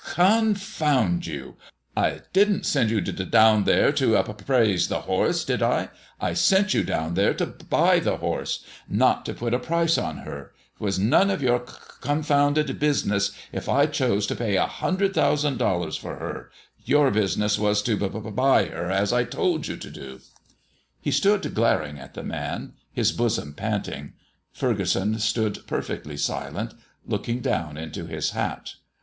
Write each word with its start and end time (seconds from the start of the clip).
"Confound 0.15 1.27
you! 1.27 1.57
I 1.95 2.21
didn't 2.33 2.65
send 2.65 2.89
you 2.89 3.01
down 3.01 3.65
there 3.65 3.91
to 3.91 4.17
ap 4.17 4.29
appraise 4.29 4.87
the 4.87 5.01
horse, 5.01 5.45
did 5.45 5.61
I? 5.61 5.89
I 6.19 6.33
sent 6.33 6.73
you 6.73 6.83
down 6.83 7.13
there 7.13 7.35
to 7.35 7.45
buy 7.45 7.99
the 7.99 8.17
horse, 8.17 8.63
not 8.89 9.27
to 9.27 9.35
put 9.35 9.53
a 9.53 9.59
price 9.59 9.99
on 9.99 10.17
her. 10.25 10.53
It 10.73 10.81
was 10.81 10.97
none 10.97 11.29
of 11.29 11.43
your 11.43 11.59
confounded 11.59 12.79
business 12.79 13.29
if 13.51 13.69
I 13.69 13.85
chose 13.85 14.25
to 14.25 14.35
pay 14.35 14.55
a 14.55 14.65
hundred 14.65 15.13
thousand 15.13 15.57
dollars 15.59 15.97
for 15.97 16.15
her 16.15 16.49
your 16.83 17.11
business 17.11 17.59
was 17.59 17.83
to 17.83 17.95
buy 17.95 18.65
her, 18.65 18.89
as 18.89 19.13
I 19.13 19.23
told 19.23 19.67
you 19.67 19.77
to 19.77 19.91
do." 19.91 20.19
He 20.99 21.11
stood 21.11 21.53
glaring 21.53 21.99
at 21.99 22.15
the 22.15 22.23
man, 22.23 22.73
his 22.91 23.11
bosom 23.11 23.53
panting. 23.53 24.13
Furgeson 24.51 25.19
stood 25.19 25.59
perfectly 25.67 26.17
silent, 26.17 26.73
looking 27.05 27.39
down 27.41 27.77
into 27.77 28.07
his 28.07 28.31
hat. 28.31 28.73